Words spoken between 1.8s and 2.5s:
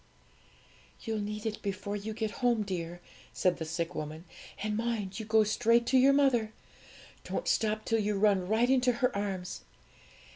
you get